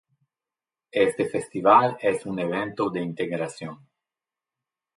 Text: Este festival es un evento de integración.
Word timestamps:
Este 1.07 1.29
festival 1.29 1.95
es 2.01 2.25
un 2.25 2.39
evento 2.39 2.89
de 2.89 3.01
integración. 3.01 3.87